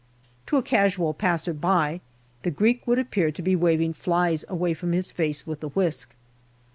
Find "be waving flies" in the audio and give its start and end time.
3.43-4.43